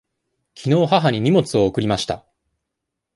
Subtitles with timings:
[0.55, 2.25] きのう母に荷物を送りました。